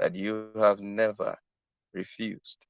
[0.00, 1.36] that you have never
[1.92, 2.66] refused.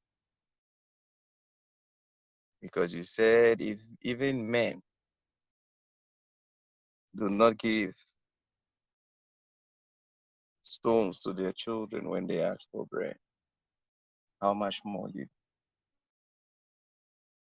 [2.60, 4.83] Because you said, if even men
[7.17, 7.95] do not give
[10.64, 13.16] stones to their children when they ask for bread,
[14.43, 15.27] how much more you?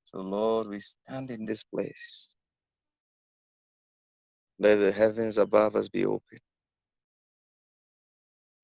[0.07, 2.35] So, Lord, we stand in this place.
[4.59, 6.39] Let the heavens above us be open.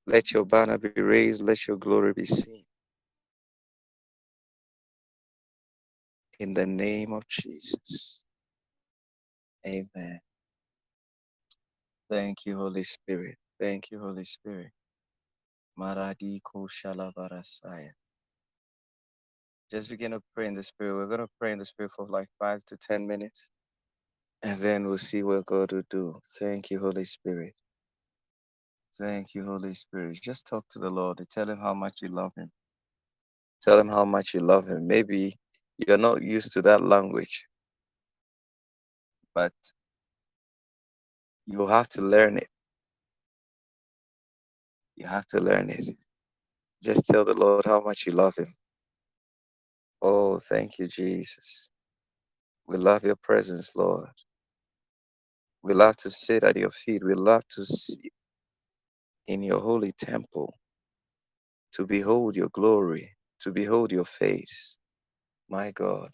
[0.07, 1.43] Let your banner be raised.
[1.43, 2.65] Let your glory be seen.
[6.41, 8.23] In the name of Jesus.
[9.67, 10.21] Amen.
[12.11, 13.37] Thank you, Holy Spirit.
[13.61, 14.71] Thank you, Holy Spirit.
[15.79, 17.91] Maradiko Shalavarasaya.
[19.71, 20.95] Just begin to pray in the Spirit.
[20.97, 23.51] We're going to pray in the Spirit for like five to 10 minutes.
[24.43, 26.21] And then we'll see what God will do.
[26.39, 27.55] Thank you, Holy Spirit.
[28.99, 30.21] Thank you, Holy Spirit.
[30.23, 32.51] Just talk to the Lord and tell him how much you love him.
[33.63, 34.87] Tell him how much you love him.
[34.87, 35.37] Maybe
[35.79, 37.47] you're not used to that language,
[39.35, 39.53] but
[41.47, 42.49] you have to learn it.
[44.97, 45.97] You have to learn it.
[46.83, 48.55] Just tell the Lord how much you love him.
[50.03, 51.71] Oh, thank you, Jesus.
[52.67, 54.09] We love your presence, Lord.
[55.63, 57.05] We love to sit at your feet.
[57.05, 57.99] We love to sit
[59.29, 60.55] in your holy temple
[61.75, 64.79] to behold your glory, to behold your face.
[65.51, 66.11] My God.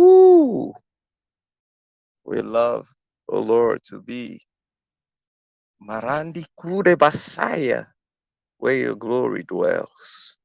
[0.00, 0.74] Ooh.
[2.24, 2.88] We love,
[3.28, 4.42] oh Lord, to be
[5.82, 7.86] Marandi Kure Basaya,
[8.58, 10.38] where your glory dwells.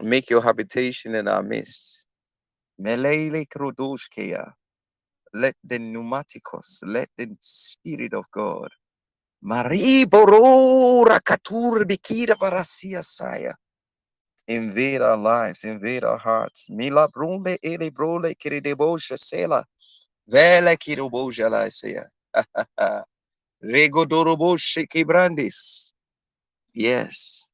[0.00, 2.06] Make your habitation in our midst.
[5.32, 8.68] Let the pneumaticos, let the Spirit of God.
[14.48, 16.68] Invade our lives, invade our hearts.
[16.70, 19.64] Mila brunde ele brole kiridebosha sela.
[20.26, 22.00] Vele kiroboja la sea.
[23.62, 25.92] Regodoroboshe kibrandis.
[26.74, 27.52] Yes.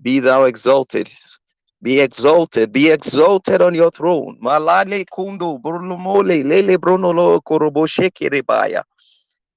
[0.00, 1.08] Be thou exalted.
[1.84, 2.72] Be exalted.
[2.72, 4.38] Be exalted on your throne.
[4.42, 8.84] Malale kundo brulumole lele bronolo koroboshe kiribaya.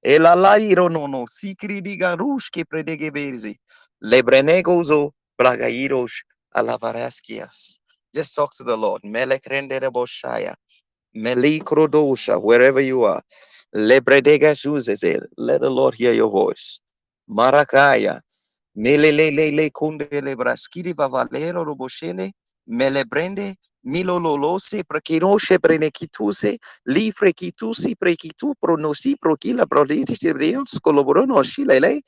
[0.05, 3.55] Elalairo nono sikri diga rush ke predegebezi.
[4.03, 5.11] Lebrenegozo
[5.41, 6.23] bragairos
[6.57, 7.79] alavaraskias.
[8.13, 9.03] Just talk to the Lord.
[9.05, 10.55] Melek rendere boshaya.
[11.17, 13.23] Melikrodosha, wherever you are.
[13.75, 14.55] Lebredega
[15.37, 16.81] Let the Lord hear your voice.
[17.29, 18.21] Marakaya.
[18.77, 22.33] Melelelele kundele braskiri vavalero roboshene.
[22.69, 23.55] Melebrende.
[23.85, 26.57] Milololose prekinoshe prenekituse.
[26.87, 32.01] Li frekitusi prekitu pronosi prokila proditis reons colobrono shilele.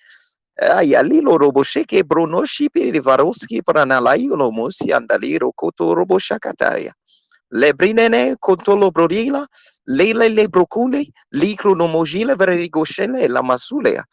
[0.61, 6.93] Ayalilo robosheke bronoshi pirivaroski pranalai olomosi andaliro koto roboshakataria
[7.51, 9.47] lebrinene contolo brodila
[9.87, 14.05] lele le brocule licro nomogile verigoshele la masulea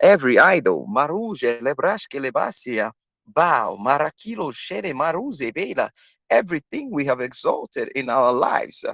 [0.00, 2.90] every idol maruje lebrashke lebasia
[3.26, 5.90] bow marakilo shede maruze bela
[6.30, 8.84] everything we have exalted in our lives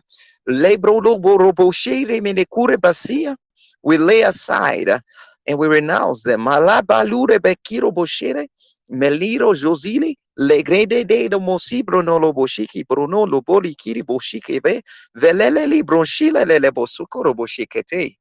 [3.82, 5.00] we lay aside
[5.46, 8.48] and we renounce them malabalure bekiro boshere
[8.90, 14.82] meliro josili Legrede de do mosibro no lo boshiki bruno lo boli kiri boshike be
[15.16, 18.16] velele li bronchile le le bosukoro boshikete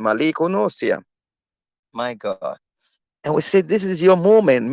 [0.00, 1.00] maliko nosia.
[1.94, 2.58] My God.
[3.24, 4.70] And we said, This is your moment.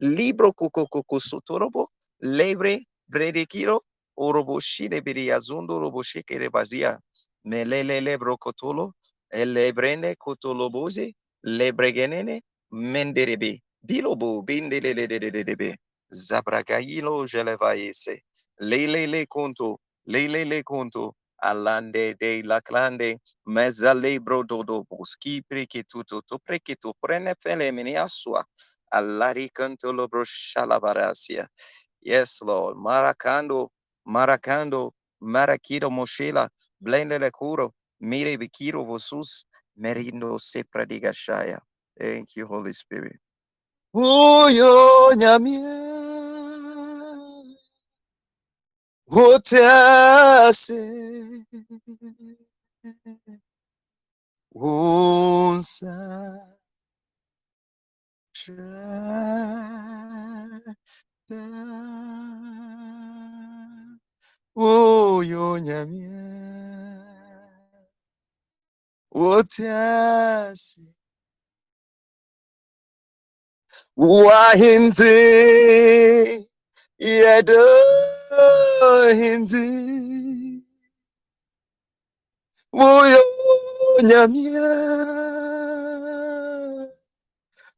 [0.00, 1.88] Libro kuko sotorobo.
[2.22, 3.80] Lebre bredekiro
[4.18, 6.98] Oroboshi de biriazundo roboshi kerebazia.
[7.46, 8.92] Melele brokotolo.
[9.32, 11.14] Elebrene kotoloboze.
[11.44, 12.42] Lebregenene.
[12.72, 13.60] Menderebe.
[13.86, 15.76] Bilobo bindelelelelelebe.
[16.14, 18.20] Zabragailo jelevaese.
[18.60, 19.78] Lele le le conto.
[20.06, 21.14] Lele le le conto.
[21.42, 23.16] Alande de la clando,
[23.46, 28.44] mezale brododo boski preketuto to preketo prene fele miniasua.
[28.92, 31.48] Alari canto lo broshalabarasia.
[32.02, 32.76] Yes, Lord.
[32.78, 33.68] Maracando
[34.06, 34.92] Maracando,
[35.22, 36.48] Maraquiro Mochila,
[36.80, 39.44] Blende le Curo, Mire Bikiro Vosus,
[39.78, 41.60] Merindo Sepra Digashaya.
[41.98, 43.18] Thank you, Holy Spirit.
[43.94, 45.60] Uyo nyamie
[49.12, 49.60] 我天
[50.52, 50.72] 色
[54.52, 55.84] 红色
[58.32, 58.56] 真
[61.26, 61.36] 的
[64.52, 66.08] 我有两面
[69.08, 70.80] 我天色
[73.94, 75.04] 我心情
[76.98, 79.66] 也得 hindi
[82.72, 84.68] uyonyamia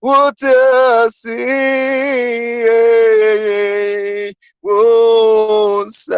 [0.00, 2.66] 我的心诶
[4.28, 6.16] 诶我在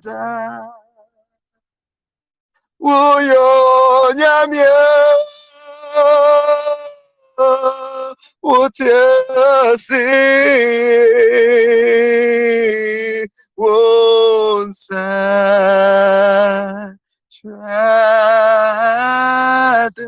[0.00, 0.10] 的
[2.78, 4.16] 我有一
[4.50, 4.66] 面
[8.40, 11.64] 我的心诶
[13.54, 14.94] 我在
[17.34, 17.48] 觉
[19.90, 20.04] 得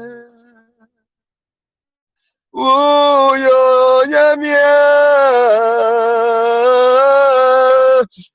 [2.52, 4.56] 我要颜面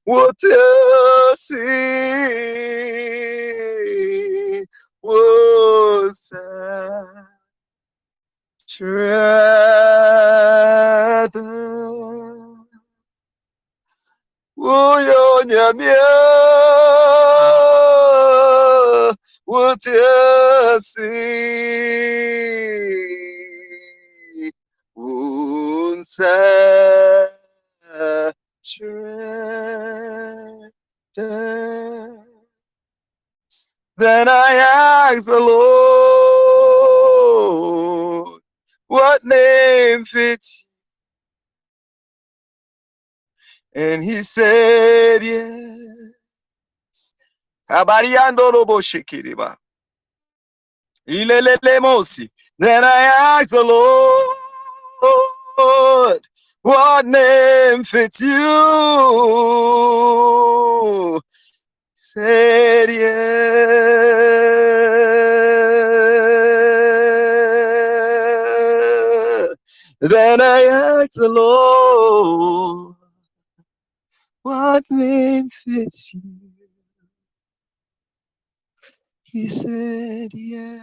[0.04, 0.50] 我的
[1.38, 1.58] 心
[5.00, 5.14] 我
[6.10, 6.38] 在
[8.66, 8.86] 觉
[11.32, 11.42] 得
[14.56, 15.96] 我要颜面
[19.48, 20.12] unsa trada uyo nyamye
[24.42, 24.56] utiasi
[24.96, 26.34] unsa
[28.64, 29.06] trada
[33.98, 35.40] then I asked the
[38.20, 38.42] Lord,
[38.88, 40.66] what name fits?
[43.76, 46.12] And he said, yes.
[47.71, 49.57] Kabariando robo shikiriba.
[51.07, 52.29] Ilelele mosi.
[52.59, 53.63] Then I asked the
[55.57, 56.27] Lord,
[56.63, 58.41] what name fits you?
[61.95, 63.95] Said yes.
[70.01, 72.95] Then I asked the Lord,
[74.44, 76.51] what name fits you?
[79.31, 80.80] He said, Yeah.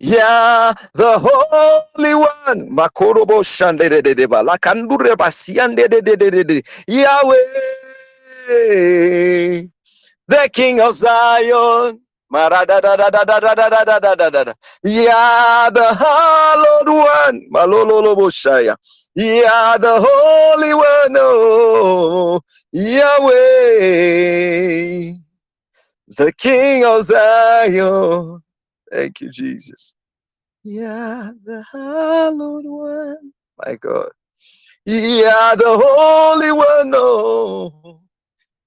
[0.00, 2.70] Yeah, the Holy One.
[2.70, 4.44] Makorobo shandede de de de deba.
[4.44, 6.62] La kandure basiande de de de de.
[6.88, 7.38] Yahweh,
[10.28, 12.00] the King of Zion.
[12.32, 12.48] Yeah,
[15.72, 17.48] the hallowed one.
[17.52, 18.76] Malololoboshaya.
[19.16, 21.16] Yeah, the holy one.
[21.18, 22.40] Oh,
[22.72, 23.34] Yahweh.
[26.16, 28.40] The King of Zion.
[28.92, 29.96] Thank you, Jesus.
[30.62, 33.32] Yeah, the hallowed one.
[33.66, 34.10] My God.
[34.86, 36.92] Yeah, the holy one.
[36.94, 38.00] Oh,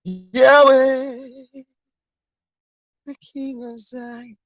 [0.05, 1.19] Yahweh
[3.05, 4.37] the King of Zion.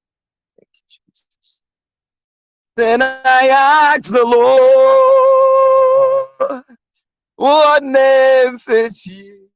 [0.59, 1.61] Thank you, Jesus.
[2.77, 6.63] Then I asked the Lord,
[7.35, 9.49] what name fits you?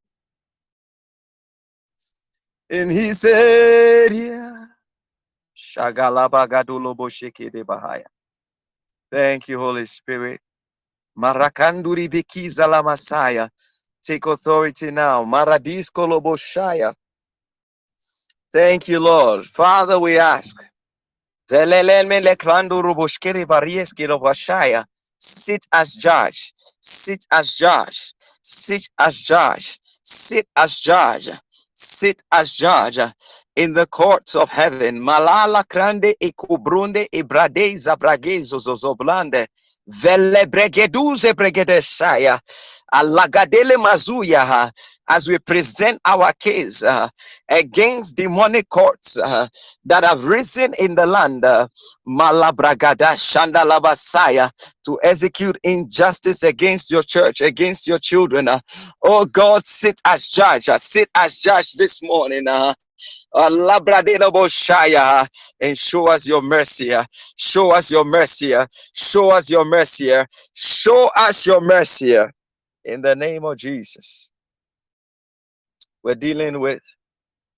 [2.69, 4.65] And he said, Yeah.
[9.11, 10.39] Thank you, Holy Spirit.
[11.17, 13.49] Marakanduri bikiza la Messiah.
[14.03, 15.23] Take authority now.
[15.25, 16.95] Maradisko loboshaya.
[18.53, 19.45] Thank you, Lord.
[19.45, 20.57] Father, we ask.
[21.49, 21.61] Sit
[25.73, 26.53] as judge.
[26.81, 28.13] Sit as judge.
[28.41, 29.79] Sit as judge.
[30.03, 31.29] Sit as judge.
[31.75, 32.99] Sit as judge
[33.55, 34.99] in the courts of heaven.
[35.01, 39.47] Malala krande ekubrunde ibrade zabragezo zozoblande.
[39.87, 42.39] Vele bregeduze bregedeshaya.
[42.93, 44.71] Alagadele mazuya.
[45.09, 47.09] As we present our case uh,
[47.49, 49.47] against demonic courts uh,
[49.85, 51.45] that have risen in the land.
[51.45, 51.67] Uh,
[52.07, 54.51] Malabragada Shandalabasaya
[54.85, 58.47] to execute injustice against your church, against your children.
[58.47, 58.59] Uh,
[59.03, 60.69] oh God, sit as judge.
[60.69, 62.47] Uh, sit as judge this morning.
[62.47, 62.73] Uh,
[63.33, 65.25] uh,
[65.61, 66.93] and show us your mercy.
[67.37, 68.53] Show us your mercy.
[68.93, 70.13] Show us your mercy.
[70.53, 72.17] Show us your mercy.
[72.85, 74.31] In the name of Jesus.
[76.03, 76.81] We're dealing with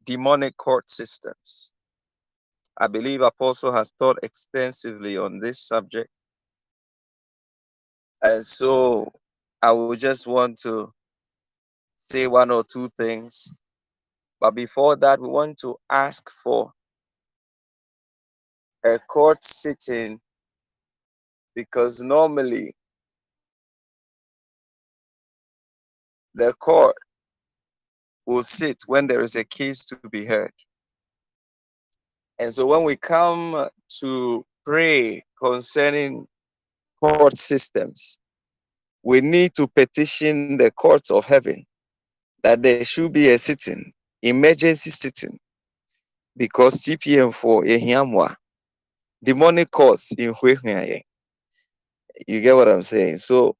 [0.06, 1.74] demonic court systems.
[2.78, 6.10] I believe Apostle has taught extensively on this subject.
[8.22, 9.12] And so
[9.62, 10.92] I would just want to
[12.00, 13.54] say one or two things
[14.44, 16.74] but before that, we want to ask for
[18.84, 20.20] a court sitting
[21.56, 22.74] because normally
[26.36, 26.96] the court
[28.26, 30.52] will sit when there is a case to be heard.
[32.40, 36.28] And so when we come to pray concerning
[37.00, 38.18] court systems,
[39.04, 41.66] we need to petition the courts of heaven
[42.44, 45.38] that there should be a sitting emergency sitting
[46.36, 48.36] because TPM for Ehiamwa,
[49.24, 50.34] demonic courts in
[52.28, 53.18] You get what I'm saying?
[53.18, 53.56] So,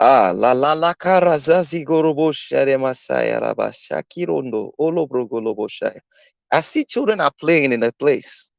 [0.00, 5.68] ah, la la la karazazi gorobo share masaya rabasha kirondo olobro golobo.
[6.52, 8.50] I see children are playing in a place.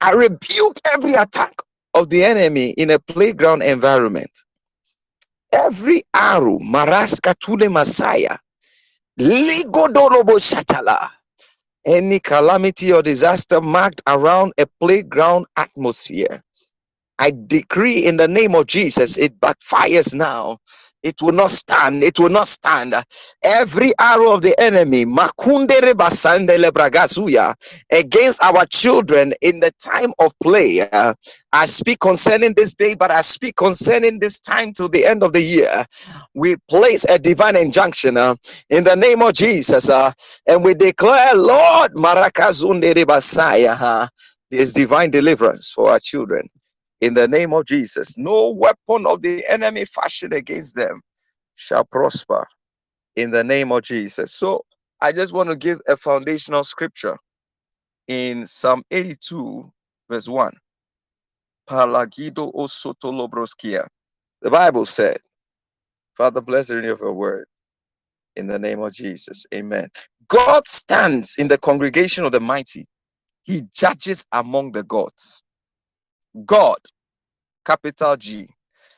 [0.00, 1.54] I rebuke every attack
[1.94, 4.30] of the enemy in a playground environment.
[5.52, 8.38] Every arrow, maraska tule masaya,
[9.18, 11.10] Shatala.
[11.86, 16.42] Any calamity or disaster marked around a playground atmosphere.
[17.18, 20.58] I decree in the name of Jesus, it backfires now
[21.02, 22.02] it will not stand.
[22.04, 22.94] It will not stand.
[23.44, 25.06] Every arrow of the enemy,
[27.92, 30.82] against our children in the time of play.
[30.90, 31.14] Uh,
[31.52, 35.32] I speak concerning this day, but I speak concerning this time to the end of
[35.32, 35.84] the year.
[36.34, 38.36] We place a divine injunction uh,
[38.70, 40.12] in the name of Jesus, uh,
[40.46, 41.92] and we declare, Lord,
[43.06, 44.08] Basaya,
[44.50, 46.48] there's divine deliverance for our children
[47.00, 48.18] in the name of Jesus.
[48.18, 51.02] No weapon of the enemy fashioned against them
[51.56, 52.46] shall prosper
[53.16, 54.32] in the name of Jesus.
[54.32, 54.64] So
[55.00, 57.16] I just want to give a foundational scripture
[58.08, 59.70] in Psalm 82,
[60.10, 60.54] verse 1.
[61.68, 63.86] Palagido osotolobroskia.
[64.42, 65.18] The Bible said,
[66.16, 67.46] Father, bless the reading of your word
[68.36, 69.46] in the name of Jesus.
[69.54, 69.88] Amen.
[70.28, 72.86] God stands in the congregation of the mighty.
[73.44, 75.42] He judges among the gods.
[76.46, 76.78] God,
[77.64, 78.48] capital G,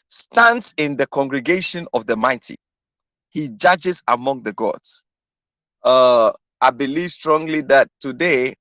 [0.09, 2.57] stands in the congregation of the mighty.
[3.31, 5.05] He judges among the gods.
[5.85, 8.55] Uh, I believe strongly that today,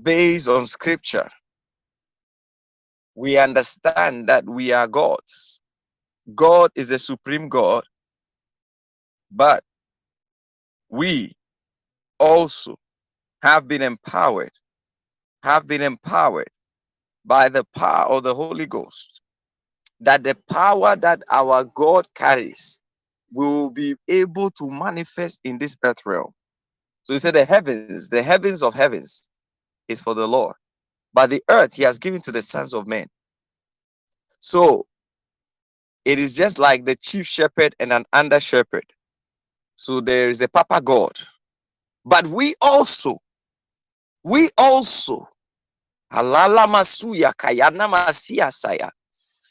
[0.00, 1.28] based on scripture,
[3.14, 5.60] we understand that we are gods.
[6.34, 7.84] God is the supreme God,
[9.30, 9.62] but
[10.90, 11.32] we
[12.20, 12.76] also
[13.42, 14.52] have been empowered,
[15.42, 16.48] have been empowered
[17.24, 19.22] by the power of the Holy Ghost,
[20.00, 22.80] that the power that our God carries
[23.32, 26.32] will be able to manifest in this earth realm.
[27.04, 29.28] So he said, The heavens, the heavens of heavens
[29.88, 30.56] is for the Lord,
[31.12, 33.06] but the earth he has given to the sons of men.
[34.40, 34.86] So
[36.04, 38.84] it is just like the chief shepherd and an under shepherd.
[39.76, 41.18] So there is a Papa God.
[42.04, 43.20] But we also,
[44.22, 45.28] we also
[46.14, 48.90] Halala masuya kayana masia saya.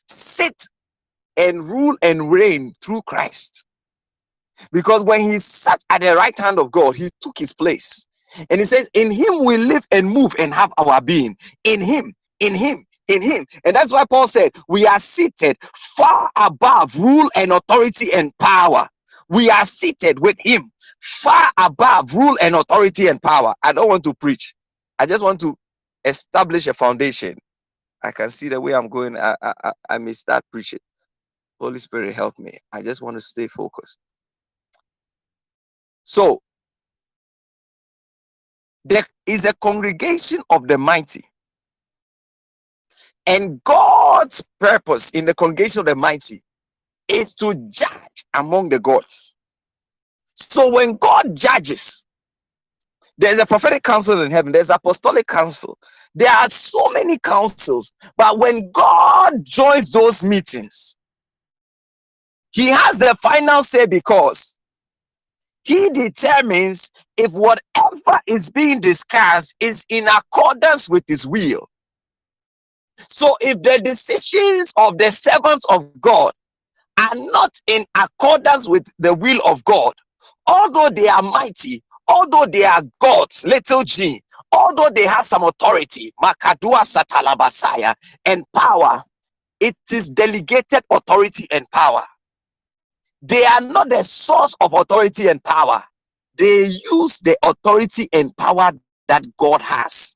[0.07, 0.67] Sit
[1.35, 3.65] and rule and reign through Christ.
[4.71, 8.07] Because when he sat at the right hand of God, he took his place.
[8.49, 11.35] And he says, In him we live and move and have our being.
[11.65, 13.45] In him, in him, in him.
[13.65, 18.87] And that's why Paul said, We are seated far above rule and authority and power.
[19.27, 23.53] We are seated with him far above rule and authority and power.
[23.63, 24.55] I don't want to preach.
[24.97, 25.57] I just want to
[26.05, 27.37] establish a foundation.
[28.03, 29.17] I can see the way I'm going.
[29.17, 30.79] I, I, I may start preaching.
[31.59, 32.57] Holy Spirit, help me.
[32.73, 33.97] I just want to stay focused.
[36.03, 36.41] So,
[38.85, 41.23] there is a congregation of the mighty.
[43.25, 46.43] And God's purpose in the congregation of the mighty
[47.07, 49.35] is to judge among the gods.
[50.35, 52.05] So when God judges,
[53.17, 55.77] there's a prophetic council in heaven, there's apostolic council.
[56.15, 60.97] There are so many councils, but when God joins those meetings,
[62.51, 64.57] he has the final say because
[65.63, 71.69] he determines if whatever is being discussed is in accordance with his will.
[72.97, 76.31] So if the decisions of the servants of God
[76.99, 79.93] are not in accordance with the will of God,
[80.47, 84.21] although they are mighty, although they are gods, little g,
[84.53, 87.95] although they have some authority, Makadua Satalabasaya,
[88.25, 89.03] and power,
[89.59, 92.03] it is delegated authority and power.
[93.23, 95.83] They are not the source of authority and power.
[96.37, 98.71] They use the authority and power
[99.09, 100.15] that God has.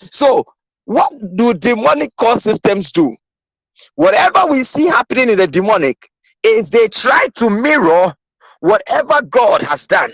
[0.00, 0.44] So,
[0.86, 3.16] what do demonic court systems do?
[3.96, 6.08] Whatever we see happening in the demonic
[6.44, 8.14] is they try to mirror
[8.60, 10.12] whatever God has done.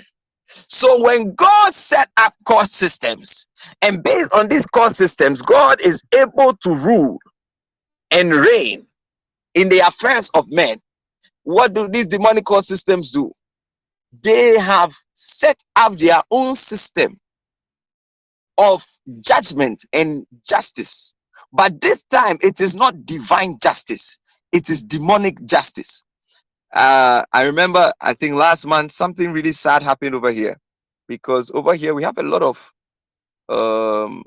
[0.54, 3.46] So when God set up court systems,
[3.82, 7.18] and based on these court systems, God is able to rule
[8.10, 8.86] and reign
[9.54, 10.80] in the affairs of men.
[11.44, 13.32] What do these demonic court systems do?
[14.24, 17.18] They have set up their own system
[18.58, 18.84] of
[19.20, 21.14] judgment and justice.
[21.52, 24.18] But this time, it is not divine justice,
[24.52, 26.04] it is demonic justice.
[26.72, 30.58] Uh, I remember, I think last month, something really sad happened over here.
[31.08, 32.72] Because over here we have a lot of
[33.48, 34.22] um,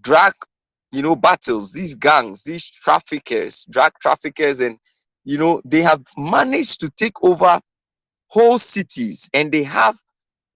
[0.00, 0.34] drug,
[0.92, 4.78] you know, battles, these gangs, these traffickers, drug traffickers, and
[5.24, 7.60] you know, they have managed to take over
[8.28, 9.28] whole cities.
[9.34, 9.96] And they have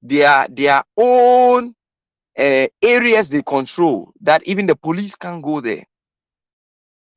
[0.03, 1.75] their their own
[2.39, 5.85] uh, areas they control that even the police can't go there.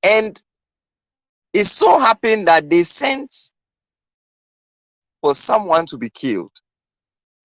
[0.01, 0.41] And
[1.53, 3.35] it so happened that they sent
[5.23, 6.51] for someone to be killed.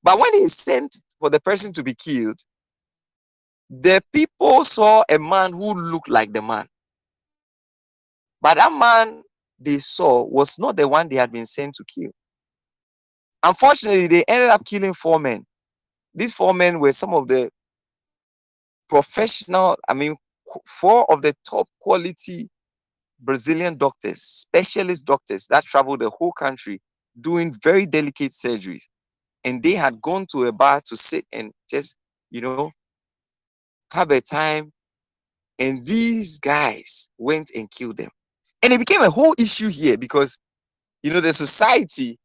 [0.02, 2.40] But when he sent for the person to be killed,
[3.70, 6.66] the people saw a man who looked like the man.
[8.42, 9.22] But that man
[9.60, 12.10] they saw was not the one they had been sent to kill.
[13.44, 15.46] Unfortunately, they ended up killing four men.
[16.12, 17.48] These four men were some of the
[18.88, 20.16] professional, I mean,
[20.66, 22.48] four of the top quality
[23.20, 26.80] Brazilian doctors, specialist doctors that traveled the whole country
[27.20, 28.84] doing very delicate surgeries.
[29.44, 31.96] And they had gone to a bar to sit and just,
[32.30, 32.70] you know,
[33.90, 34.72] have a time.
[35.58, 38.10] And these guys went and killed them.
[38.62, 40.38] And it became a whole issue here because,
[41.02, 42.18] you know, the society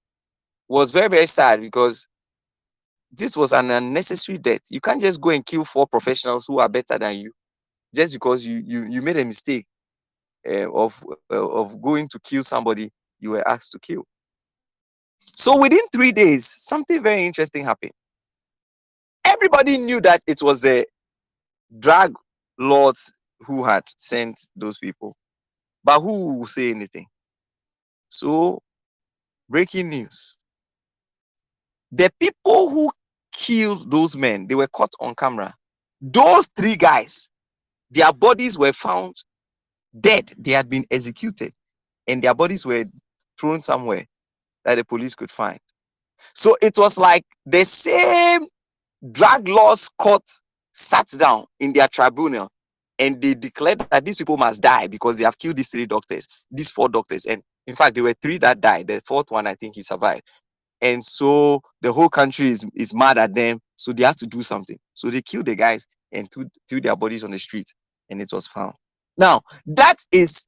[0.68, 2.08] was very, very sad because
[3.12, 4.62] this was an unnecessary death.
[4.70, 7.32] You can't just go and kill four professionals who are better than you
[7.96, 9.66] just because you you, you made a mistake
[10.50, 14.04] uh, of uh, of going to kill somebody you were asked to kill.
[15.32, 17.92] So within three days, something very interesting happened.
[19.26, 20.86] Everybody knew that it was the
[21.80, 22.16] drug
[22.60, 25.16] lords who had sent those people,
[25.84, 27.08] but who will say anything?
[28.10, 28.62] So,
[29.50, 30.38] breaking news:
[31.92, 32.92] the people who
[33.34, 35.54] killed those men, they were caught on camera.
[36.02, 37.30] Those three guys,
[37.92, 39.16] their bodies were found
[40.00, 40.32] dead.
[40.38, 41.54] They had been executed,
[42.08, 42.86] and their bodies were
[43.40, 44.06] thrown somewhere
[44.66, 45.60] that the police could find.
[46.34, 48.42] So it was like the same
[49.12, 50.24] drug laws court
[50.74, 52.50] sat down in their tribunal
[53.00, 56.28] and they declared that these people must die because they have killed these three doctors,
[56.52, 57.26] these four doctors.
[57.26, 58.88] And in fact, there were three that died.
[58.88, 60.24] The fourth one, I think he survived
[60.84, 64.44] and so the whole country is, is mad at them so they have to do
[64.44, 67.74] something so they killed the guys and threw, threw their bodies on the street
[68.10, 68.74] and it was found
[69.18, 70.46] now that is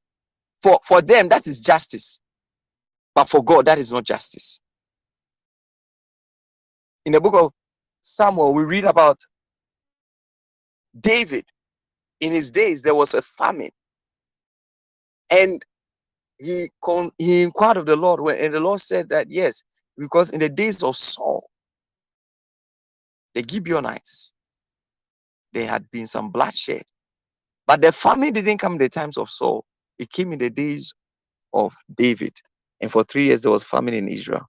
[0.62, 2.19] for for them that is justice
[3.15, 4.62] but for god that is not justice
[7.06, 7.51] in the book of
[8.01, 9.19] samuel we read about
[10.99, 11.45] david
[12.21, 13.71] in his days there was a famine
[15.30, 15.63] and
[16.38, 16.69] he
[17.17, 19.63] he inquired of the lord when and the lord said that yes
[19.97, 21.49] because in the days of Saul,
[23.34, 24.34] the Gibeonites,
[25.54, 26.84] there had been some bloodshed.
[27.67, 29.65] But the famine didn't come in the times of Saul.
[29.97, 30.93] It came in the days
[31.54, 32.34] of David.
[32.81, 34.45] And for three years, there was famine in Israel.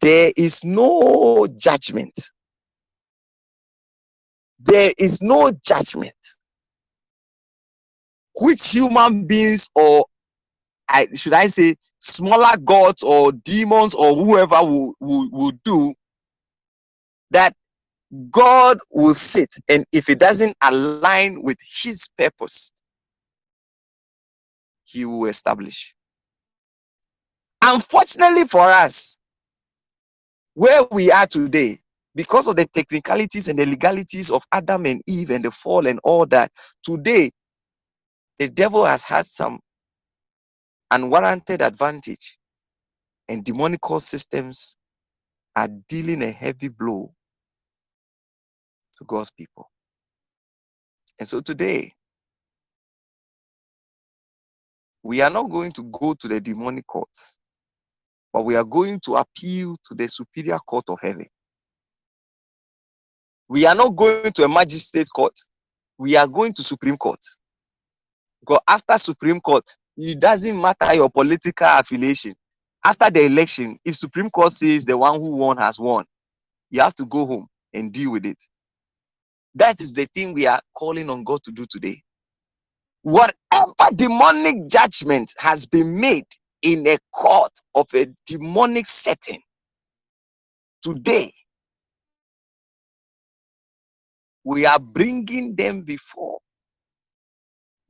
[0.00, 2.30] There is no judgment.
[4.60, 6.14] There is no judgment
[8.38, 10.06] which human beings or
[10.88, 15.94] I should I say smaller gods or demons or whoever will, will, will do
[17.30, 17.54] that
[18.30, 22.70] God will sit, and if it doesn't align with his purpose,
[24.84, 25.95] he will establish.
[27.68, 29.18] Unfortunately for us,
[30.54, 31.80] where we are today,
[32.14, 35.98] because of the technicalities and the legalities of Adam and Eve and the fall and
[36.04, 36.52] all that,
[36.84, 37.30] today
[38.38, 39.58] the devil has had some
[40.92, 42.38] unwarranted advantage,
[43.28, 44.76] and demonic systems
[45.56, 47.12] are dealing a heavy blow
[48.96, 49.68] to God's people.
[51.18, 51.92] And so today,
[55.02, 57.35] we are not going to go to the demonic courts,
[58.36, 61.24] but we are going to appeal to the superior court of heaven.
[63.48, 65.32] We are not going to a magistrate court.
[65.96, 67.20] We are going to Supreme Court.
[68.40, 69.64] Because after Supreme Court,
[69.96, 72.34] it doesn't matter your political affiliation.
[72.84, 76.04] After the election, if Supreme Court says the one who won has won,
[76.68, 78.44] you have to go home and deal with it.
[79.54, 82.02] That is the thing we are calling on God to do today.
[83.00, 83.32] Whatever
[83.94, 86.26] demonic judgment has been made
[86.62, 89.40] in a court of a demonic setting,
[90.82, 91.32] today
[94.44, 96.38] we are bringing them before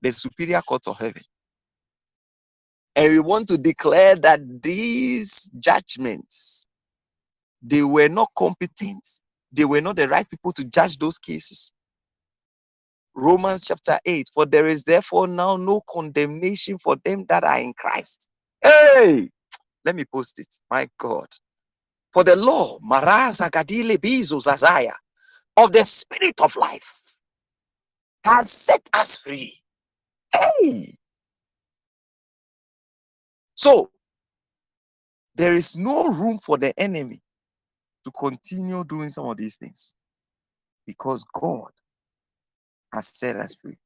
[0.03, 1.23] the superior court of heaven.
[2.95, 6.67] And we want to declare that these judgments,
[7.63, 9.07] they were not competent
[9.53, 11.73] they were not the right people to judge those cases.
[13.15, 17.73] Romans chapter 8 For there is therefore now no condemnation for them that are in
[17.73, 18.29] Christ.
[18.67, 19.31] Hey,
[19.85, 20.49] let me post it.
[20.71, 21.29] My God.
[22.15, 24.93] For the law, Maraza Gadile Bizo Zazaya,
[25.57, 27.17] of the spirit of life
[28.25, 29.61] has set us free.
[30.33, 30.99] Hey.
[33.55, 33.91] So
[35.37, 37.21] there is no room for the enemy
[38.05, 39.95] to continue doing some of these things
[40.87, 41.71] because God
[42.95, 43.79] has set us free.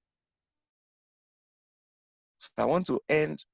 [2.38, 3.44] So I want to end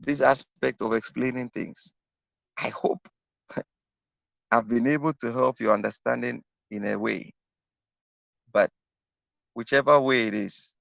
[0.00, 1.92] this aspect of explaining things.
[2.62, 3.08] I hope
[4.52, 7.32] I've been able to help your understanding in a way.
[8.52, 8.70] But
[9.54, 10.74] whichever way it is,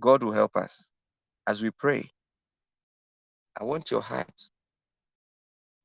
[0.00, 0.92] God will help us
[1.46, 2.10] as we pray.
[3.60, 4.50] I want your heart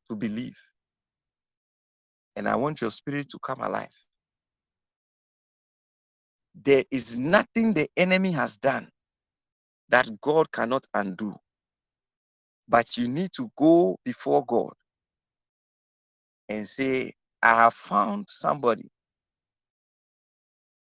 [0.09, 0.57] to believe
[2.35, 3.95] and I want your spirit to come alive.
[6.55, 8.89] There is nothing the enemy has done
[9.89, 11.35] that God cannot undo.
[12.69, 14.73] But you need to go before God
[16.47, 18.89] and say, I have found somebody.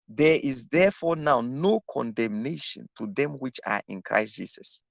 [0.07, 4.81] There is therefore now no condemnation to them which are in Christ Jesus.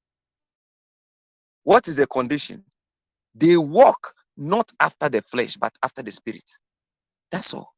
[1.65, 2.65] What is the condition?
[3.35, 6.49] They walk not after the flesh, but after the spirit.
[7.33, 7.75] That's all.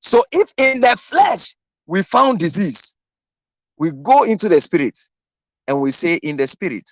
[0.00, 2.96] So if in the flesh we found disease,
[3.78, 4.98] we go into the spirit
[5.66, 6.88] and we say, in the spirit,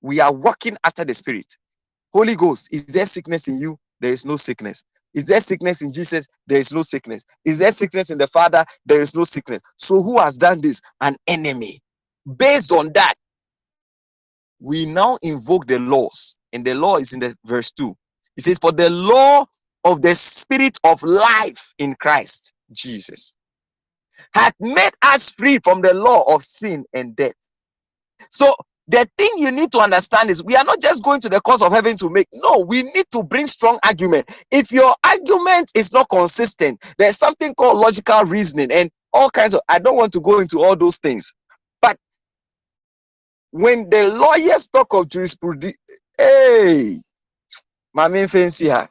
[0.00, 1.46] we are walking after the spirit.
[2.12, 3.78] Holy Ghost, is there sickness in you?
[4.00, 4.82] There is no sickness.
[5.14, 6.26] Is there sickness in Jesus?
[6.46, 7.24] There is no sickness.
[7.44, 8.64] Is there sickness in the Father?
[8.84, 9.62] There is no sickness.
[9.76, 10.80] So who has done this?
[11.00, 11.80] An enemy.
[12.36, 13.14] Based on that,
[14.60, 17.94] we now invoke the laws and the law is in the verse 2
[18.36, 19.44] it says for the law
[19.84, 23.34] of the spirit of life in christ jesus
[24.32, 27.34] had made us free from the law of sin and death
[28.30, 28.54] so
[28.88, 31.62] the thing you need to understand is we are not just going to the course
[31.62, 35.92] of heaven to make no we need to bring strong argument if your argument is
[35.92, 40.20] not consistent there's something called logical reasoning and all kinds of i don't want to
[40.20, 41.34] go into all those things
[41.82, 41.96] but
[43.52, 45.76] when the lawyers talk of jurisprudence
[46.18, 47.02] Hey,
[47.94, 48.88] my main fancy her.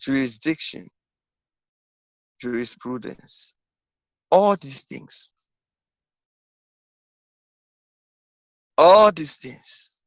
[0.00, 0.88] Jurisdiction,
[2.40, 3.54] jurisprudence,
[4.30, 5.32] all these things,
[8.78, 9.98] all these things,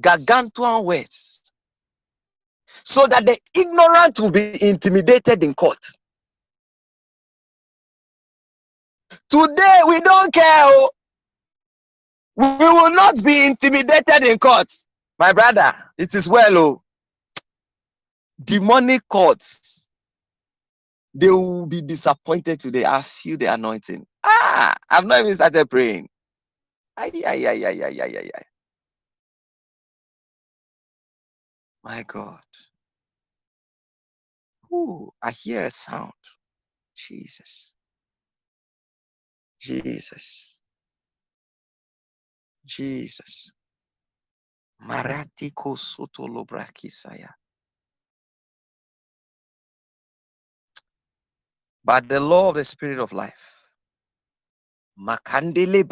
[0.00, 1.52] gargantuan words,
[2.84, 5.84] so that the ignorant will be intimidated in court.
[9.28, 10.64] Today we don't care.
[10.66, 10.90] Oh.
[12.34, 14.72] We will not be intimidated in court.
[15.18, 16.56] My brother, it is well.
[16.56, 16.82] Oh.
[18.42, 19.88] Demonic courts,
[21.14, 22.84] they will be disappointed today.
[22.84, 24.04] I feel the anointing.
[24.24, 26.08] Ah, I've not even started praying.
[27.02, 28.46] Ay, ay, ay, ay, ay, ay, ay.
[31.84, 32.40] My God.
[34.72, 36.12] Ooh, I hear a sound.
[36.96, 37.74] Jesus.
[39.60, 40.60] Jesus.
[42.66, 43.52] Jesus.
[44.82, 47.30] Maratiko sotolobrakisaya.
[51.84, 53.51] But the law of the spirit of life.
[55.02, 55.84] Makandele.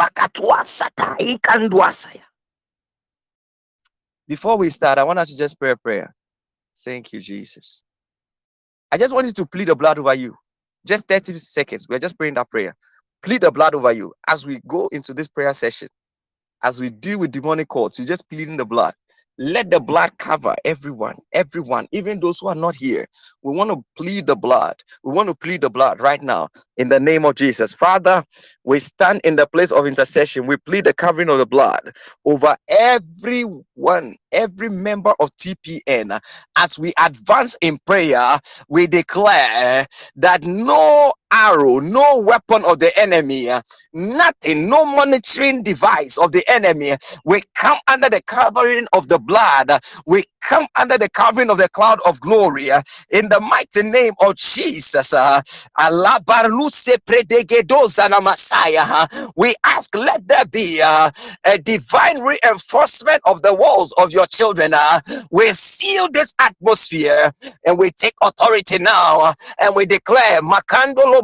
[4.28, 6.14] Before we start, I want us to just pray a prayer.
[6.84, 7.82] Thank you, Jesus.
[8.92, 10.36] I just want you to plead the blood over you.
[10.86, 11.86] Just 30 seconds.
[11.88, 12.74] We're just praying that prayer.
[13.22, 15.88] Plead the blood over you as we go into this prayer session.
[16.62, 18.94] As we deal with demonic courts, you're just pleading the blood.
[19.38, 23.06] Let the blood cover everyone, everyone, even those who are not here.
[23.42, 24.76] We want to plead the blood.
[25.04, 27.74] We want to plead the blood right now in the name of Jesus.
[27.74, 28.24] Father,
[28.64, 30.46] we stand in the place of intercession.
[30.46, 31.92] We plead the covering of the blood
[32.26, 36.20] over everyone, every member of TPN.
[36.56, 43.48] As we advance in prayer, we declare that no arrow, no weapon of the enemy,
[43.94, 46.92] nothing, no monitoring device of the enemy
[47.24, 49.72] will come under the covering of the blood.
[50.06, 54.14] We come under the covering of the cloud of glory uh, in the mighty name
[54.22, 55.14] of Jesus.
[55.14, 55.42] Uh,
[59.36, 61.10] we ask, let there be uh,
[61.46, 64.74] a divine reinforcement of the walls of your children.
[65.32, 67.32] We seal this atmosphere
[67.66, 71.22] and we take authority now and we declare Makandolo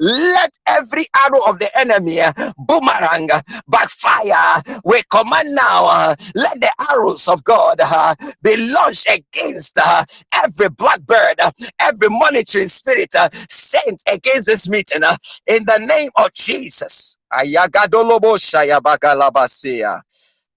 [0.00, 2.20] Let every arrow of the enemy
[2.58, 3.28] boomerang
[3.68, 4.62] backfire.
[4.84, 10.68] We command now, uh, let the arrows of God uh, be launched against uh, every
[10.70, 15.16] blackbird, uh, every monitoring spirit uh, sent against this meeting uh,
[15.46, 17.18] in the name of Jesus.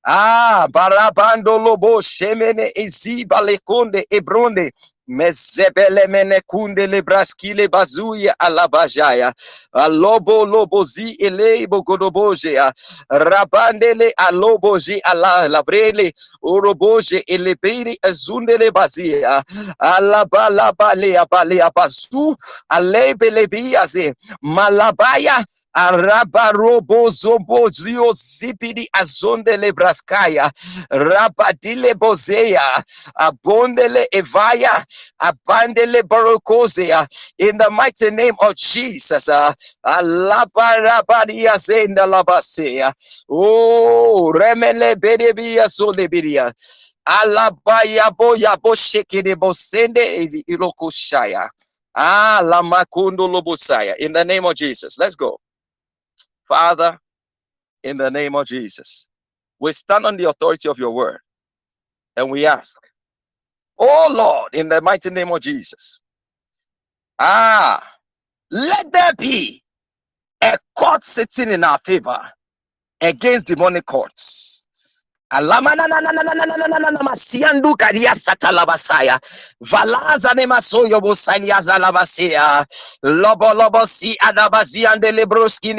[0.05, 4.71] Ah, barabando lobo shemene iziba lekonde ebronde
[5.11, 9.33] Mezebele menekunde le braskile bazuya alabajaya.
[9.73, 12.73] Alobo lobozi elebo godobojea.
[13.11, 16.13] Rabandele aloboji ala labrele.
[16.43, 19.43] Oroboje elebiri azundele bazia.
[19.79, 22.37] Alabalabale abale abazu.
[22.69, 24.15] Alebele biaze.
[24.43, 30.51] Malabaya Arabarobo zombozio zipidi azonde lebraskaya.
[30.91, 32.83] Rabadile bozea.
[33.15, 34.85] Abondele evaya.
[35.21, 37.07] Abandele barokozea.
[37.39, 39.29] In the mighty name of Jesus.
[39.29, 39.53] Uh,
[39.85, 42.93] Alabarabadia zenda labasea.
[43.29, 46.53] Oh, remele bedebia solebiria.
[47.05, 51.49] Alabaya boya boshekede bosende ilokoshaya.
[51.95, 53.95] Ah, lamakundo lobosaya.
[53.99, 54.99] In the name of Jesus.
[54.99, 55.39] Let's go.
[56.51, 56.99] Father,
[57.83, 59.09] in the name of Jesus,
[59.59, 61.19] we stand on the authority of your word
[62.17, 62.77] and we ask,
[63.79, 66.01] Oh Lord, in the mighty name of Jesus,
[67.19, 67.81] ah,
[68.51, 69.63] let there be
[70.43, 72.19] a court sitting in our favor
[73.01, 74.60] against demonic courts.
[77.03, 79.19] Masiandu karia satalabasaya.
[79.61, 82.65] Valaza ne masoyo bosanya zalabasia.
[83.03, 85.73] Lobo lobo si adabazia de lebroski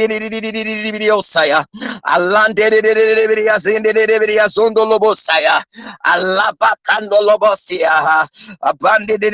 [1.23, 1.65] saya.
[2.05, 5.65] Alande de deberia zinde de deberia zondo lobo saya.
[6.05, 8.27] Alaba kando lobo sia.
[8.63, 9.31] Abande de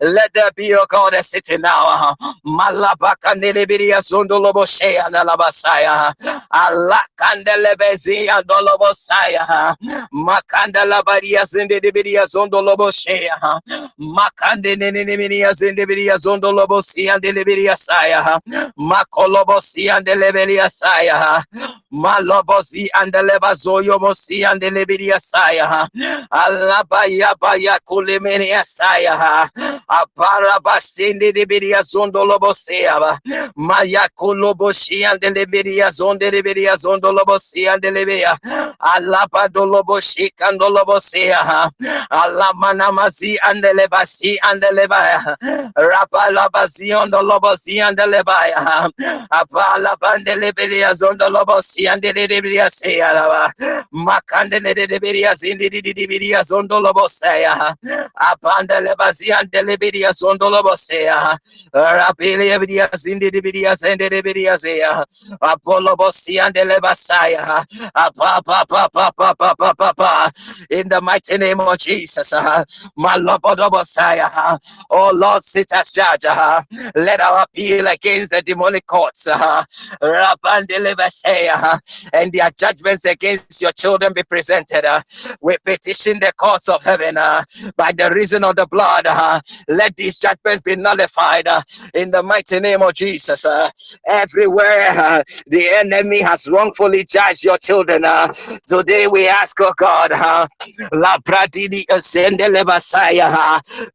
[0.00, 2.14] Let there be a God sitting now.
[2.46, 6.14] Malabakande Yerebiria Sondolobosea Nalabasaya.
[6.50, 9.76] Alakandelebezia Dolobosaya.
[10.12, 13.60] Makandalabaria Zendebiria Sondolobosea.
[13.98, 18.40] Makandenemiria Zendebiria Zondolobosia Delibiria Saya.
[18.76, 21.44] Makolobosia Delibiria Saya.
[21.92, 25.86] Malobosi and the Lebazoyo Mosi and the Libiria Saya.
[26.32, 29.46] Alabaya Baya Kulimenia Saya.
[29.88, 33.18] Aparabasin de Libiria Zondolobosia.
[33.56, 38.36] Maya Koloboshi and Deliveria Zonde Riberia Zondolobosi and Delivia.
[38.80, 41.70] Alapa Doloboshi and Dolobosia.
[42.10, 45.36] Alamanamasi and Delebasi and Delevaya.
[45.76, 48.90] Rapalabazi on the Lobosi and Delevaya.
[49.32, 53.00] Apala Bandeleberia Zondolobosi and Delivia Sea.
[53.92, 57.74] Makandeleberia Zindidia Zondolobosea.
[58.16, 61.36] Apandelebazi and Deliveria Zondolobosea.
[61.74, 62.58] Rapilia
[70.70, 72.32] In the mighty name of Jesus.
[72.96, 74.58] My Lord Messiah.
[74.90, 76.24] Oh Lord, sit as judge.
[76.24, 76.62] Uh,
[76.94, 79.28] let our appeal against the demonic courts.
[79.28, 79.64] Uh,
[80.68, 81.78] Deliver say uh,
[82.12, 84.84] and their judgments against your children be presented.
[85.40, 89.06] We petition the courts of heaven by the reason of the blood.
[89.68, 91.48] Let these judgments be nullified
[91.94, 93.11] in the mighty name of Jesus.
[93.12, 93.70] Jesus, uh,
[94.08, 98.04] everywhere uh, the enemy has wrongfully judged your children.
[98.04, 98.28] Uh,
[98.68, 100.12] today we ask, oh God,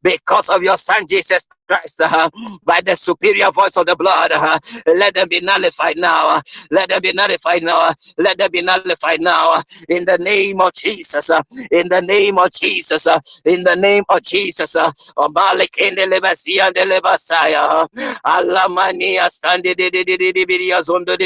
[0.02, 2.30] because of your son Jesus Christ, uh,
[2.64, 6.38] by the superior voice of the blood, uh, let them be nullified now.
[6.38, 7.90] Uh, let them be nullified now.
[7.90, 9.54] Uh, let them be nullified now.
[9.54, 11.30] Uh, in the name of Jesus.
[11.30, 13.06] Uh, in the name of Jesus.
[13.06, 14.76] Uh, in the name of Jesus.
[14.76, 14.92] Uh,
[15.30, 17.88] Malik in the Levasia and the Levasaya.
[18.24, 21.16] Alamania standi di di di di di videos on the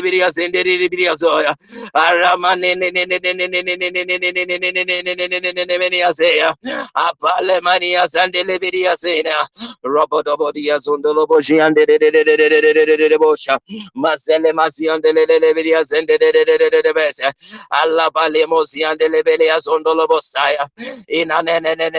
[10.37, 13.59] Dobodia Zundolobo Giande de Bosha,
[13.97, 17.33] Mazele Maziande Leveria Zende de Besa,
[17.71, 20.68] Allah Balemosian de Levelia Zondolobosaya,
[21.09, 21.90] in Anenia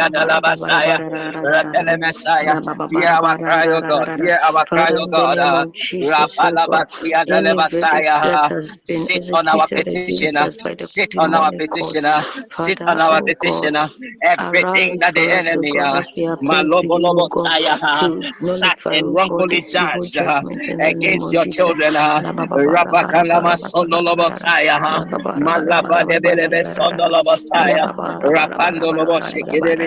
[10.64, 11.96] by the Sit on our demonic petition.
[12.06, 12.14] courts,
[12.50, 13.74] Sit Father, on our oh petition.
[13.74, 13.76] God,
[14.22, 17.10] Everything arise that the for us, oh enemy, God, uh, as we appeal to you,
[17.12, 20.80] oh God, Malobolobotsaya, uh, to sat nullify, and oh God, wrongfully judged uh, judgment in
[20.80, 21.56] the name against of your Jesus.
[21.56, 21.96] children.
[21.96, 22.22] uh,
[22.56, 23.56] Rapakalama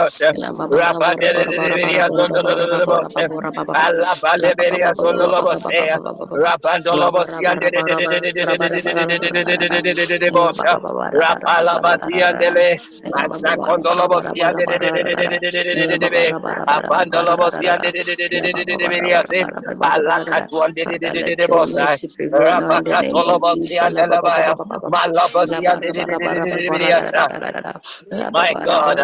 [28.33, 28.99] my God,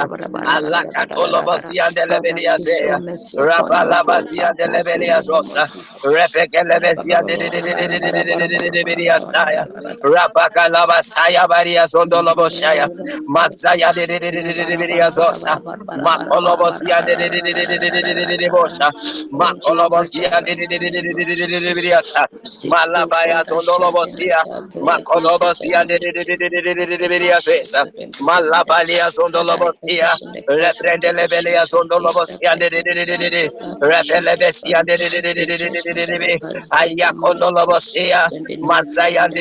[0.47, 2.83] Alakatolobasian de Lebedias,
[3.37, 5.67] Rabalabasia de Lebedias Rosa,
[6.05, 9.33] Rebecca Lebesia de Lebedias,
[10.05, 12.89] Rabaka Labasaya Barias on Doloboshaya,
[13.29, 15.61] Masaya de Lebedias Rosa,
[15.97, 18.81] Matolobosia de Lebedias,
[19.33, 22.15] Matolobosia de Lebedias,
[22.65, 24.45] Malabaya Tolobosia,
[24.81, 25.99] Matolobosia de
[27.01, 27.87] Lebediazesa.
[28.21, 30.11] Malabalia Zondolobosia,
[30.49, 32.47] Reprende Lebelia Zondolobosia,
[34.05, 34.83] Repelebesia,
[36.71, 38.31] Ayakondolobosia,
[38.61, 39.35] Mazaya,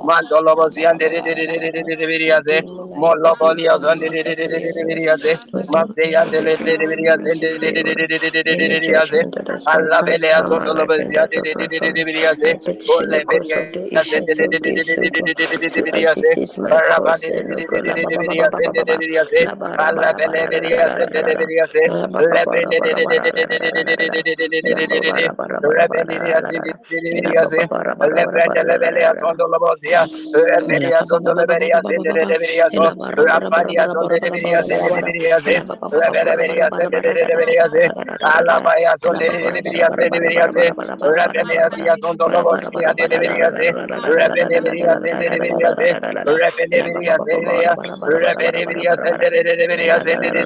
[0.06, 2.62] Mandolobosia Deleve,
[2.96, 5.40] Molobolia Zondeleve,
[5.70, 6.78] Mapsea Deleve,
[9.66, 12.60] Alabelea Sondolobosia Deleve,
[12.98, 13.58] Olebelia
[14.04, 16.28] Zendelevidiase,
[16.70, 19.48] Arapa de Media Zendelevidiase,
[19.78, 20.51] Alabelea
[50.12, 50.41] Rebellion,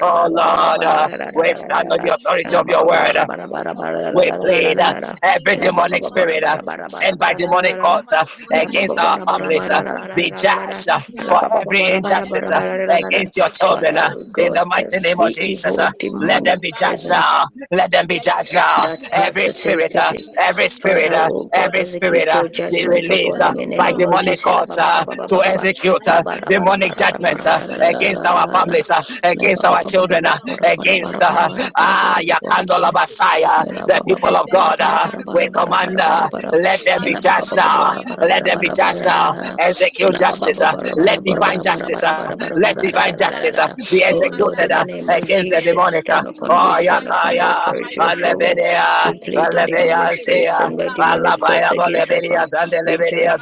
[0.00, 0.80] Oh Lord,
[1.34, 3.16] we stand on the authority of your word.
[4.12, 4.80] We plead
[5.22, 6.44] every demonic spirit
[6.86, 8.06] sent by demonic court
[8.54, 9.68] against our families
[10.14, 15.20] be judged uh, for every injustice uh, against your children uh, in the mighty name
[15.20, 15.90] of Jesus uh,
[16.20, 21.14] let them be judged now let them be judged now every spirit uh, every spirit
[21.14, 26.96] uh, every spirit uh, be released uh, by demonic courts uh, to execute uh, demonic
[26.96, 32.20] judgments uh, against our families uh, against our children uh, against uh, ah
[33.86, 38.58] the people of God uh, we command uh, let them be judged now let them
[38.60, 39.34] be judged now
[39.92, 40.62] Thank you, justice.
[40.96, 42.02] Let divine justice.
[42.54, 43.58] Let divine justice
[43.90, 44.72] be executed
[45.08, 46.08] against the demonic.
[46.10, 50.48] Oh, Yakaya, Palabedea, Palabea, Sea,
[50.96, 53.38] Palabaya, Palabedea, Sandelebedia,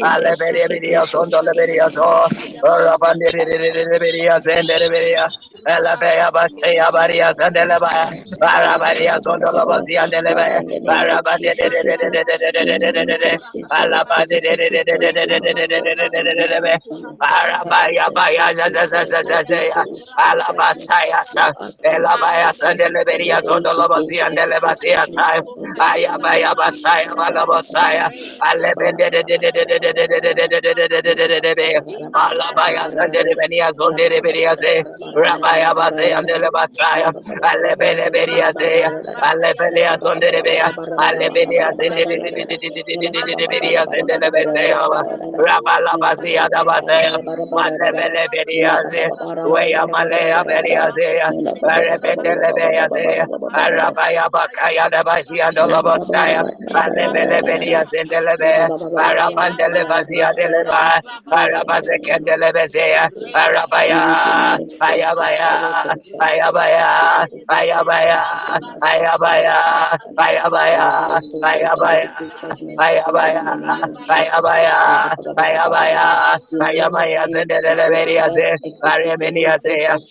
[0.00, 2.26] Palabedea, Sondolebedia, So,
[2.64, 5.28] Rabanderia, Sandelebedia,
[5.68, 11.54] Alabea, Bastia, Baria, Sandelebaya, Parabaria, Sondolabazia, Delebe, Parabadia,
[13.70, 14.40] Alabade,
[17.20, 18.94] Arabaya Baya Alabaya
[45.80, 47.18] Zendebelia Zendelebesea Rabalabazia Dabazea
[47.52, 48.82] Malebeleberia
[49.44, 50.92] Wea Malea Beria
[51.64, 52.88] Rebendelebeya
[53.54, 56.44] Arabaya Bakaya Dabazia Dolobosaya
[56.74, 61.00] Alebeleberia Zendelebe Arabandelebazia Deleba
[61.32, 65.86] Arabazekendelebezea Arabaya Ayabaya
[66.20, 68.22] Ayabaya Ayabaya
[68.82, 69.58] Ayabaya,
[70.16, 70.88] Ayabaya,
[71.42, 72.08] Ayabaya,
[72.78, 73.42] Ayabaya,
[74.08, 74.76] Ayabaya,
[75.36, 78.28] Ayabaya, Rabaya, Ayamaya, Zendeleberia,
[78.84, 80.04] Aremenia, Aya,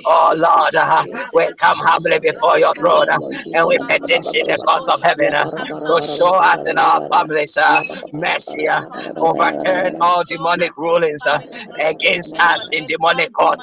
[0.07, 0.75] Oh Lord,
[1.35, 6.35] we come humbly before your throne and we petition the courts of heaven to show
[6.35, 7.59] us in our families
[8.13, 8.67] mercy,
[9.17, 11.23] overturn all demonic rulings
[11.81, 13.61] against us in demonic court.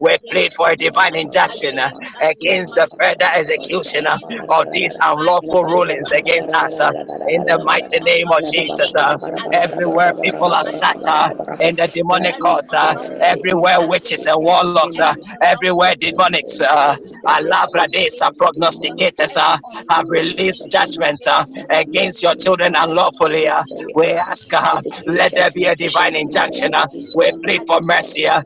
[0.00, 1.78] We plead for a divine injunction
[2.22, 4.16] against the further execution uh,
[4.48, 6.90] of these unlawful rulings against us uh,
[7.28, 8.94] in the mighty name of Jesus.
[8.96, 9.16] Uh,
[9.52, 11.28] everywhere people are sat uh,
[11.60, 16.96] in the demonic court, uh, everywhere witches and warlocks, uh, everywhere demonics, uh,
[17.26, 19.58] Allah Pradesa prognosticators uh,
[19.90, 23.48] have released judgment uh, against your children unlawfully.
[23.48, 23.62] Uh,
[23.94, 26.74] we ask, uh, let there be a divine injunction.
[26.74, 28.26] Uh, we plead for mercy.
[28.26, 28.40] Uh,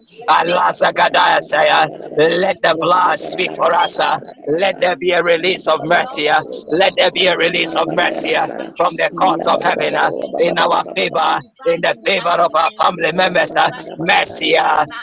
[2.16, 3.98] let the blood speak for us.
[4.00, 6.28] Uh, let there be a release of mercy.
[6.30, 10.11] Uh, let there be a release of mercy uh, from the courts of heaven uh,
[10.40, 13.55] in our favor, in the favor of our family members.
[13.99, 14.57] Mercy,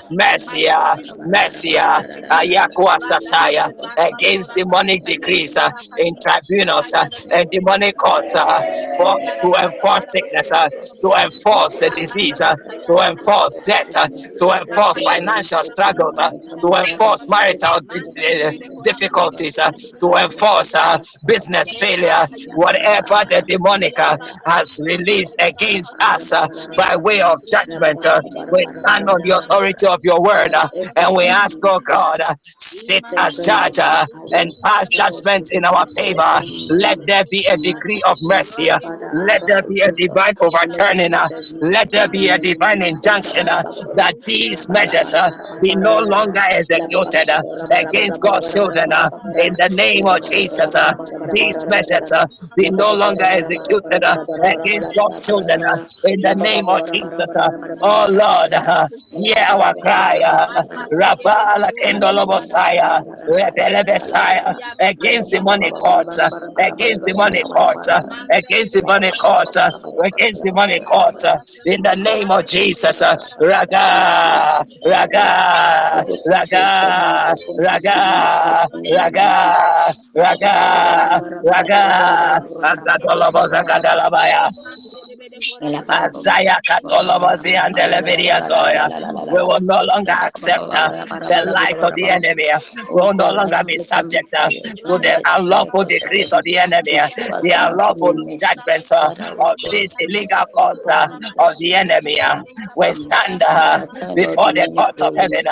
[0.09, 0.67] mercy,
[1.19, 3.69] mercy, uh, uh, uh Ayakwa Sasaya
[3.99, 5.55] against demonic decrees
[5.99, 6.91] in tribunals
[7.31, 10.49] and demonic courts for, to enforce sickness,
[11.01, 17.79] to enforce disease, to enforce debt, to enforce financial struggles, to enforce marital
[18.83, 20.30] difficulties, to enforce
[20.75, 27.39] uh, business failure, whatever the demonic uh, has released against us uh, by way of
[27.45, 28.05] judgment.
[28.05, 28.21] Uh,
[28.51, 32.35] we stand on the authority of your word uh, and we ask, oh God, uh,
[32.43, 36.41] sit as judge uh, and pass judgment in our favor.
[36.69, 38.69] Let there be a decree of mercy.
[38.69, 38.79] uh,
[39.11, 41.11] Let there be a divine overturning.
[41.61, 45.13] Let there be a divine injunction that these measures
[45.61, 47.29] be no longer executed
[47.71, 48.89] against God's children.
[49.37, 50.93] In the name of Jesus, uh,
[51.31, 55.63] these measures uh, be no longer executed uh, against God's children.
[55.65, 57.49] uh, In the name of Jesus, uh,
[57.81, 60.19] oh Lord, uh, hear our cry.
[60.93, 66.17] Rabala Kendolo Messiah, Rebele Messiah, against the money courts,
[66.59, 67.89] against the money courts,
[68.31, 69.57] against the money courts,
[70.03, 71.25] against the money courts,
[71.65, 73.01] in the name of Jesus.
[73.39, 81.81] Raga, Raga, Raga, Raga, Raga, Raga, Raka, Raka,
[82.61, 84.51] Raka, Raka, Raka, Raka,
[89.29, 90.91] We will no longer accept uh,
[91.27, 92.45] the life of the enemy.
[92.89, 94.49] We will no longer be subject uh,
[94.85, 96.99] to the unlawful decrees of the enemy,
[97.41, 100.85] the unlawful judgments uh, of these illegal courts
[101.39, 102.19] of the enemy.
[102.75, 103.43] We stand
[104.13, 105.45] before the courts of heaven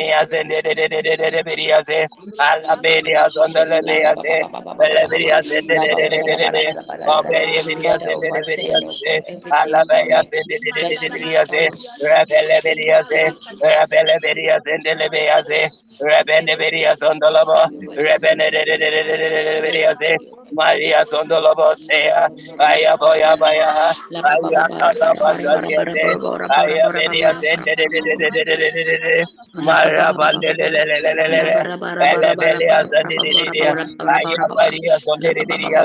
[0.08, 2.06] Beniaze, Beniaze,
[2.38, 4.42] Alabenias on the Lebeaze,
[4.78, 5.98] Beniaze, Beniaze,
[14.22, 14.78] Beniaze,
[19.62, 20.16] Beniaze,
[20.52, 22.28] Maria Sondolobosea,
[22.58, 23.92] Ayaboya Baya,
[24.24, 25.80] Ayakalabazaria,
[26.48, 27.86] Ayaberia Zendere,
[29.60, 30.84] Marabandelele,
[32.00, 33.74] Elebelia Zandiridia,
[34.08, 35.84] Ayabaria Sondeleberia,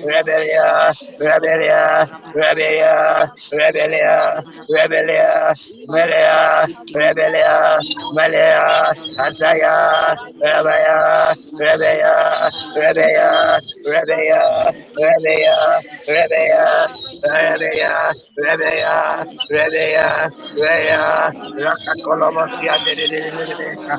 [0.03, 5.55] Rebellion, rebellion, rebellion, Rebelia, Rebellion!
[5.89, 7.81] Melia, Rebellion!
[8.15, 12.51] Melia, Ansaya, Rebea, Rebellion!
[12.77, 13.61] Rebellion!
[13.87, 14.85] Rebellion!
[14.97, 15.83] Rebellion!
[16.09, 17.10] Rebellion!
[17.25, 23.97] Rebeya, Rebeya, Rebeya, Rebeya, Rakakolomosia dedededededeka.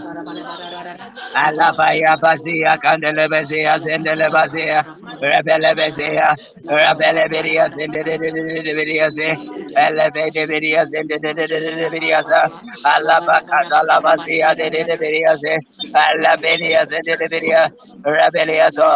[1.34, 4.84] Alabaya bazia, kandele bazia, zendele bazia,
[5.22, 6.36] rebele bazia,
[6.68, 9.38] rebele beria, zendededededededia ze,
[9.76, 12.50] elebede beria, zendedededededia za,
[12.84, 15.58] alabakanda labazia, dededededia ze,
[15.94, 17.70] alabedia, zendedededia,
[18.04, 18.90] rebelia zo,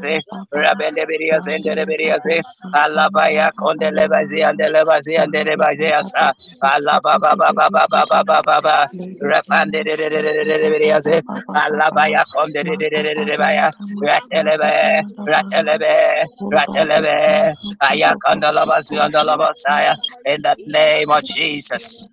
[0.54, 2.18] Rabendeberia Sendeberia,
[2.74, 6.02] Alabaya Condelebazi and Delebazi and Delebazia,
[6.62, 8.86] Alababa Baba Baba Baba,
[9.22, 10.98] Rapandeberia,
[11.56, 13.72] Alabaya Condebaya,
[14.02, 16.14] Ratelebe, Ratelebe,
[16.52, 17.54] Ratelebe,
[19.68, 19.96] Ayakandalaba
[20.26, 22.08] in the name of Jesus.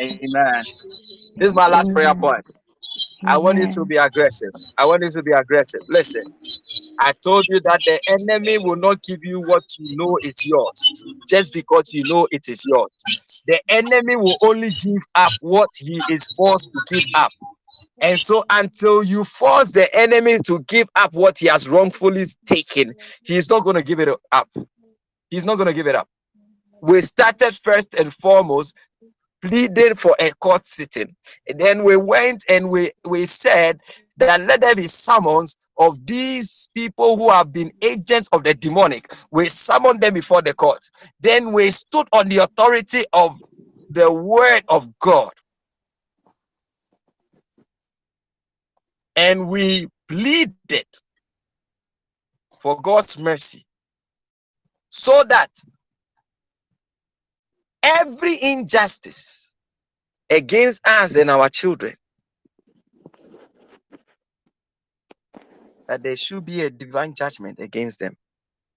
[0.00, 0.64] Amen.
[1.38, 2.44] This is my last prayer point.
[3.26, 4.50] I want you to be aggressive.
[4.78, 5.82] I want you to be aggressive.
[5.88, 6.24] Listen,
[7.00, 10.92] I told you that the enemy will not give you what you know is yours
[11.28, 12.90] just because you know it is yours.
[13.46, 17.32] The enemy will only give up what he is forced to give up.
[18.00, 22.94] And so, until you force the enemy to give up what he has wrongfully taken,
[23.24, 24.48] he's not going to give it up.
[25.30, 26.08] He's not going to give it up.
[26.82, 28.76] We started first and foremost
[29.42, 31.14] pleading for a court sitting.
[31.48, 33.80] And then we went and we, we said
[34.16, 39.10] that let there be summons of these people who have been agents of the demonic.
[39.30, 40.80] We summoned them before the court.
[41.20, 43.40] Then we stood on the authority of
[43.90, 45.30] the word of God.
[49.14, 50.86] And we pleaded
[52.60, 53.64] for God's mercy
[54.90, 55.50] so that
[57.82, 59.54] every injustice
[60.30, 61.94] against us and our children
[65.88, 68.14] that there should be a divine judgment against them.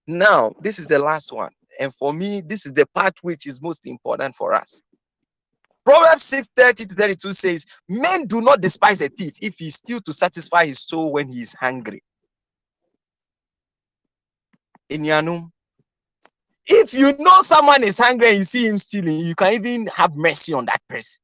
[0.08, 1.52] Now, this is the last one.
[1.80, 4.82] And for me, this is the part which is most important for us.
[5.84, 10.04] Proverbs 6 30 to 32 says, Men do not despise a thief if he steals
[10.04, 12.04] to satisfy his soul when he is hungry.
[14.90, 15.50] In Yanum,
[16.68, 20.16] if you know someone is hungry and you see him stealing, you can even have
[20.16, 21.22] mercy on that person.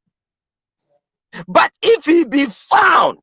[1.47, 3.19] But if he be found,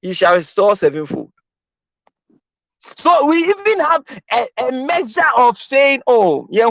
[0.00, 1.32] he shall restore sevenfold.
[2.80, 6.68] So we even have a, a measure of saying, Oh, yeah,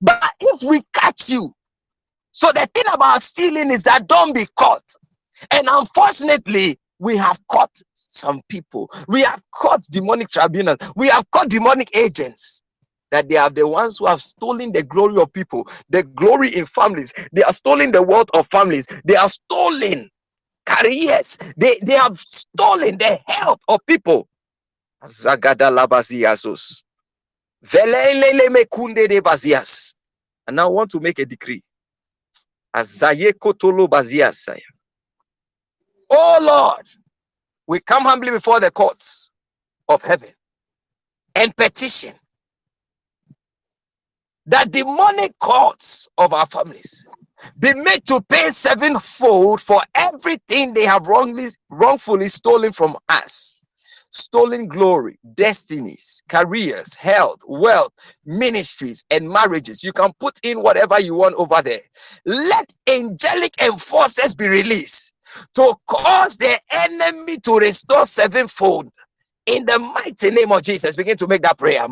[0.00, 1.54] but if we catch you,
[2.32, 4.84] so the thing about stealing is that don't be caught.
[5.50, 8.90] And unfortunately, we have caught some people.
[9.08, 10.78] We have caught demonic tribunals.
[10.96, 12.62] We have caught demonic agents.
[13.12, 16.66] That they are the ones who have stolen the glory of people, the glory in
[16.66, 17.14] families.
[17.32, 18.86] They are stealing the wealth of families.
[19.04, 20.10] They are stolen
[20.66, 21.38] careers.
[21.56, 24.28] They, they have stolen the health of people.
[25.04, 26.84] Zagada labaziasos.
[30.48, 31.62] And I want to make a decree.
[36.12, 36.86] Oh Lord,
[37.68, 39.32] we come humbly before the courts
[39.88, 40.30] of heaven
[41.36, 42.14] and petition
[44.46, 47.06] that demonic courts of our families
[47.58, 53.58] be made to pay sevenfold for everything they have wrongly, wrongfully stolen from us
[54.10, 57.92] stolen glory, destinies, careers, health, wealth,
[58.26, 59.84] ministries, and marriages.
[59.84, 61.82] You can put in whatever you want over there.
[62.26, 65.11] Let angelic enforcers be released
[65.54, 68.90] to cause the enemy to restore sevenfold.
[69.46, 71.86] In the mighty name of Jesus, begin to make that prayer.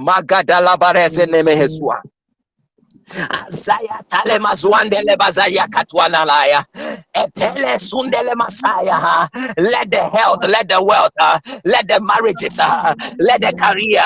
[3.15, 6.65] Azaya talema zwandele bazaya.
[7.15, 9.29] Epele sundele masaya.
[9.59, 14.03] Let the health, let the wealth, uh, let the marriages, uh, let the career,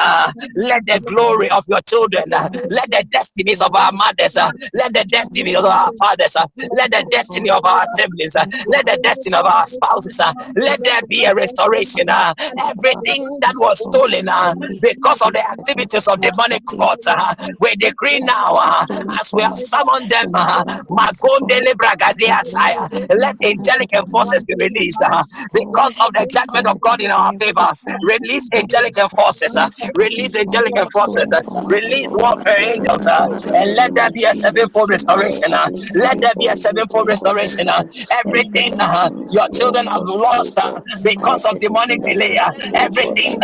[0.56, 4.94] let the glory of your children, uh, let the destinies of our mothers, uh, let
[4.94, 6.46] the destiny of our fathers, uh,
[6.76, 10.82] let the destiny of our siblings, uh, let the destiny of our spouses, uh, let
[10.84, 12.08] there be a restoration.
[12.08, 17.74] Uh, everything that was stolen uh, because of the activities of demonic courts, uh, we
[17.76, 18.56] decree now.
[18.56, 18.86] Uh,
[19.20, 21.62] as we have summoned them, uh, Magonde
[23.10, 25.22] let angelic forces be released uh,
[25.52, 27.68] because of the judgment of God in our favor.
[28.02, 31.26] Release angelic forces, uh, release angelic forces,
[31.64, 35.50] release warfare angels, and let there be a sevenfold restoration.
[35.94, 37.68] Let there be a sevenfold restoration.
[38.24, 38.74] Everything
[39.30, 40.58] your children have lost
[41.02, 42.38] because of demonic delay,
[42.74, 43.38] everything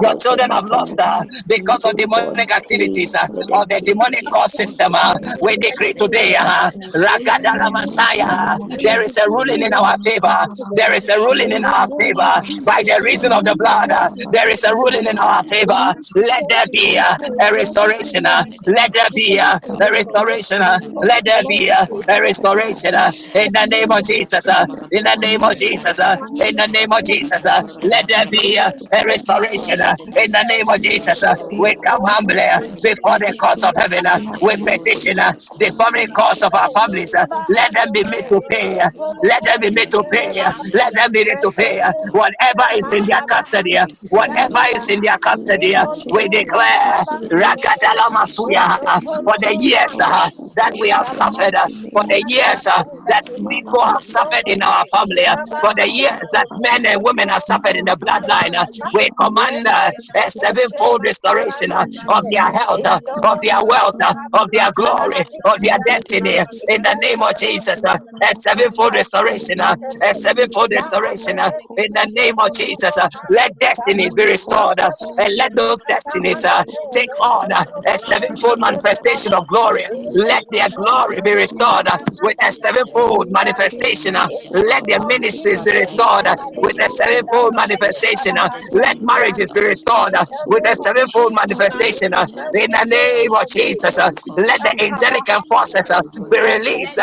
[0.00, 0.98] your children have lost
[1.46, 3.14] because of demonic activities
[3.52, 4.93] or the demonic court system.
[5.40, 10.46] We decree today, uh, Ragadala Messiah, there is a ruling in our favor.
[10.74, 13.90] There is a ruling in our favor by the reason of the blood.
[13.90, 15.94] Uh, there is a ruling in our favor.
[16.16, 18.24] Let there be uh, a restoration.
[18.24, 19.60] Let there be a
[19.92, 20.60] restoration.
[21.02, 21.88] Let there be a
[22.20, 24.48] restoration in the name of Jesus.
[24.92, 25.98] In the name of Jesus.
[26.40, 27.46] In the name of Jesus.
[27.82, 28.72] Let there be a
[29.06, 31.22] restoration in the name of Jesus.
[31.56, 32.42] We come humbly
[32.82, 34.04] before the courts of heaven.
[34.40, 37.14] We petition uh, the family courts of our families.
[37.14, 38.78] Uh, let them be made to pay.
[38.80, 38.90] Uh,
[39.22, 40.32] let them be made to pay.
[40.74, 41.82] Let them be made to pay.
[42.12, 43.78] Whatever is in their custody,
[44.10, 45.74] whatever is in their custody,
[46.10, 48.78] we declare Rakatala Masuya
[49.24, 53.82] for the years uh, that we have suffered, uh, for the years uh, that people
[53.84, 55.24] have suffered in our family,
[55.60, 58.54] for the years that men and women have suffered in the bloodline.
[58.94, 63.96] We command a sevenfold restoration of their health, of their wealth,
[64.34, 66.38] of their glory, of their destiny.
[66.68, 71.38] In the name of Jesus, a sevenfold restoration, a sevenfold restoration.
[71.38, 72.96] In the name of Jesus,
[73.30, 79.46] let destinies be restored and let those destinies uh, take on a sevenfold manifestation of
[79.48, 79.84] glory.
[80.14, 81.88] Let their glory be restored
[82.22, 84.14] with a sevenfold manifestation.
[84.14, 88.36] Let their ministries be restored with a sevenfold manifestation.
[88.72, 90.14] Let marriages be restored
[90.46, 92.12] with a sevenfold manifestation.
[92.14, 93.98] In the name of Jesus,
[94.36, 95.90] let the angelic forces
[96.30, 96.98] be released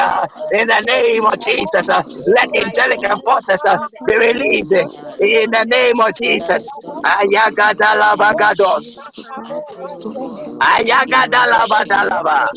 [0.52, 1.90] in the name of Jesus.
[2.28, 3.66] Let angelic forces
[4.08, 4.72] be released
[5.20, 6.70] in the name of Jesus.
[7.06, 9.10] Ayagadala bagados.
[10.62, 12.48] Ayagadala badalaba.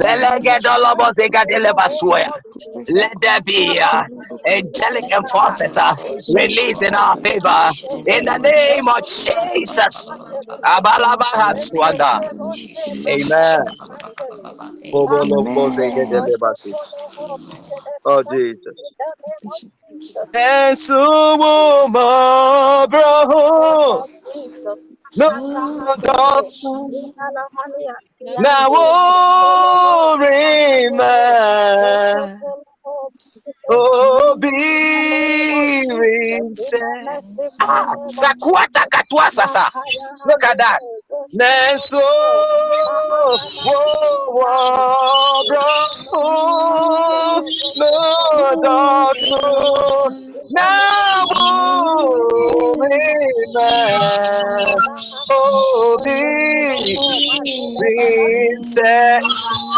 [0.00, 2.28] Velegedolobo zegadeleba swear.
[2.88, 4.04] Let there be uh,
[4.46, 5.94] angelic forces uh,
[6.28, 7.72] released in our favor
[8.06, 10.12] in the name of Jesus.
[10.66, 12.20] Abalabahaswanda.
[13.08, 13.64] Amen.
[18.04, 18.96] Oh, Jesus.
[20.34, 24.04] Ensumo oh, oh, bro.
[25.16, 25.30] No
[26.02, 26.62] doubts.
[28.38, 30.96] Now, oh, remain.
[37.60, 39.70] Ah, sakuata katua sasa.
[40.26, 40.78] Look at that.
[45.48, 45.60] Bro
[48.62, 48.74] no.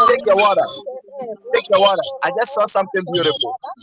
[0.07, 0.63] Take your water.
[1.55, 2.03] Take the water.
[2.23, 3.59] I just saw something beautiful.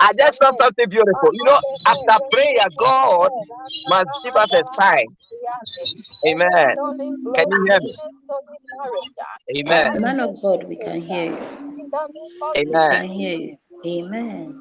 [0.00, 1.30] I just saw something beautiful.
[1.32, 3.30] You know, after prayer, God
[3.88, 5.06] must give us a sign.
[6.26, 6.76] Amen.
[7.34, 7.94] Can you hear me?
[9.56, 10.00] Amen.
[10.00, 11.36] Man of God, we can hear you.
[11.36, 12.64] Amen.
[12.64, 13.58] We can hear you.
[13.84, 14.60] Amen.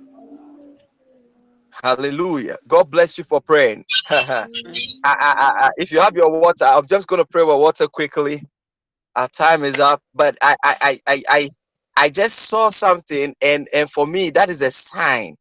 [1.84, 2.58] Hallelujah.
[2.68, 3.86] God bless you for praying.
[4.10, 4.48] I,
[5.04, 8.44] I, I, if you have your water, I'm just going to pray with water quickly
[9.16, 10.02] our time is up.
[10.16, 11.50] But I I I I
[11.98, 15.38] I just saw something, and and for me that is a sign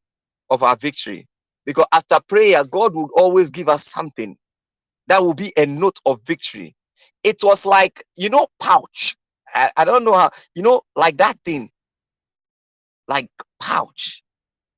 [0.51, 1.27] of our victory.
[1.67, 4.37] Because after prayer, God will always give us something
[5.09, 6.77] that will be a note of victory.
[7.25, 9.17] It was like you know pouch.
[9.55, 11.71] I, I don't know how you know like that thing,
[13.09, 13.29] like
[13.61, 14.23] pouch.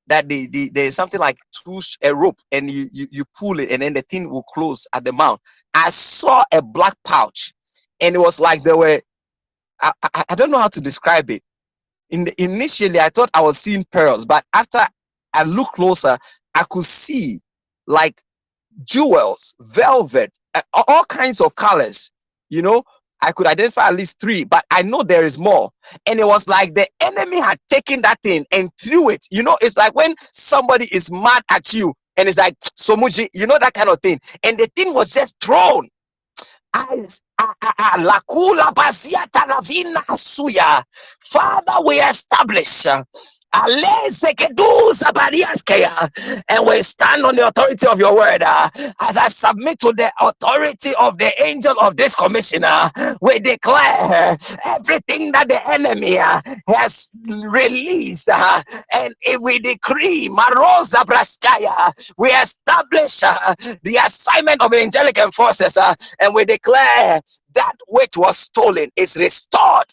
[0.07, 3.71] That the, the there's something like two a rope and you, you you pull it
[3.71, 5.39] and then the thing will close at the mouth.
[5.73, 7.53] I saw a black pouch
[8.01, 9.01] and it was like there were
[9.81, 11.43] I, I, I don't know how to describe it.
[12.09, 14.87] In the, initially, I thought I was seeing pearls, but after
[15.33, 16.17] I looked closer,
[16.55, 17.39] I could see
[17.87, 18.21] like
[18.85, 20.31] jewels, velvet,
[20.73, 22.11] all kinds of colors.
[22.49, 22.83] You know,
[23.21, 25.71] I could identify at least three, but I know there is more.
[26.05, 29.25] And it was like the enemy had taken that thing and threw it.
[29.31, 33.47] You know, it's like when somebody is mad at you and it's like Somuji, you
[33.47, 34.19] know, that kind of thing.
[34.43, 35.89] And the thing was just thrown.
[41.21, 42.87] Father, we establish
[43.53, 43.67] uh,
[46.49, 48.43] And we stand on the authority of your word.
[48.43, 52.91] Uh, as I submit to the authority of the angel of this commissioner,
[53.21, 58.29] we declare everything that the enemy uh, has released.
[58.29, 65.77] Uh, and if we decree, Marosa Braskaya, we establish uh, the assignment of angelic enforcers
[65.77, 67.21] uh, and we declare
[67.55, 69.85] that which was stolen is restored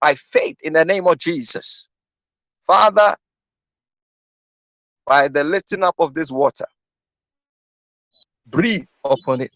[0.00, 1.88] by faith in the name of Jesus.
[2.66, 3.16] Father,
[5.06, 6.66] by the lifting up of this water,
[8.46, 9.52] breathe upon it.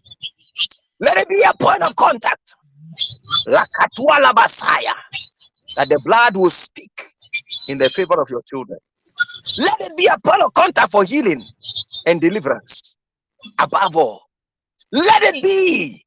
[1.01, 2.57] Let it be a point of contact.
[5.77, 6.93] That the blood will speak
[7.69, 8.79] in the favor of your children.
[9.57, 11.47] Let it be a point of contact for healing
[12.07, 12.97] and deliverance.
[13.59, 14.23] Above all,
[14.93, 16.05] let it be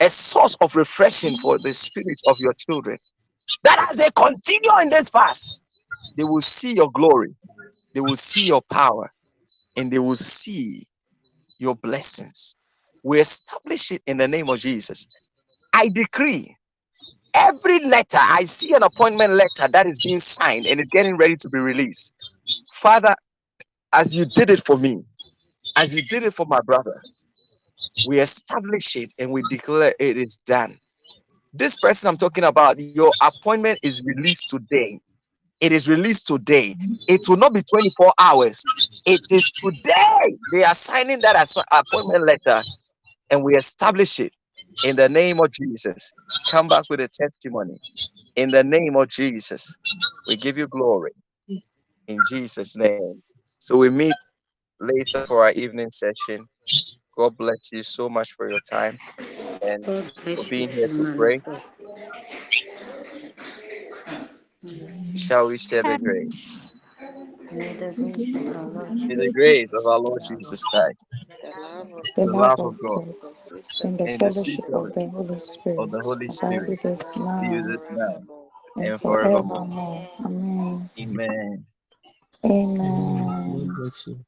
[0.00, 2.98] a source of refreshing for the spirit of your children.
[3.64, 5.62] That as they continue in this fast,
[6.16, 7.34] they will see your glory,
[7.94, 9.12] they will see your power,
[9.76, 10.86] and they will see
[11.58, 12.56] your blessings.
[13.02, 15.08] We establish it in the name of Jesus.
[15.72, 16.56] I decree
[17.34, 21.36] every letter, I see an appointment letter that is being signed and is getting ready
[21.36, 22.12] to be released.
[22.72, 23.14] Father,
[23.92, 25.02] as you did it for me,
[25.76, 27.04] as you did it for my brother,
[28.04, 30.78] we establish it and we declare it is done.
[31.52, 35.00] This person I'm talking about, your appointment is released today.
[35.60, 36.76] It is released today.
[37.08, 38.64] It will not be 24 hours.
[39.06, 40.36] It is today.
[40.52, 42.64] They are signing that as appointment letter
[43.30, 44.32] and we establish it
[44.84, 46.12] in the name of Jesus.
[46.50, 47.78] Come back with a testimony
[48.36, 49.76] in the name of Jesus.
[50.26, 51.12] We give you glory
[52.06, 53.22] in Jesus' name.
[53.58, 54.14] So we meet
[54.80, 56.46] later for our evening session.
[57.16, 58.96] God bless you so much for your time
[59.68, 59.86] and
[60.34, 61.42] for being here to pray.
[65.16, 66.50] Shall we share the grace?
[67.50, 71.04] May the grace of our Lord, May the grace of our Lord Jesus Christ,
[72.16, 73.14] the the love love of of God, God,
[73.82, 76.74] and the and the sweet fellowship of the Holy Spirit, of Spirit the Holy Spirit
[77.38, 78.22] be now with now
[78.76, 79.66] and and forevermore.
[79.66, 80.08] forevermore.
[80.26, 80.90] Amen.
[80.98, 81.66] Amen.
[82.46, 83.76] Amen.
[83.76, 84.20] bless you.